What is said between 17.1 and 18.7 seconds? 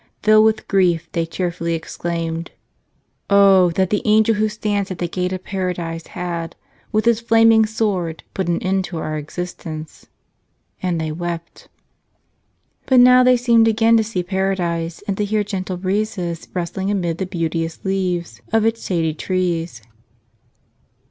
the beauteous leaves of